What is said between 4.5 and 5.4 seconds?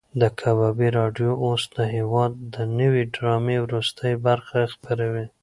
خپروي.